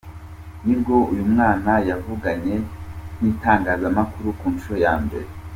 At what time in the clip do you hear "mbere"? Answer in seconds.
5.03-5.27